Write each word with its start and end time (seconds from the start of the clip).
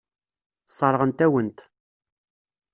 Sseṛɣent-awen-t. 0.69 1.59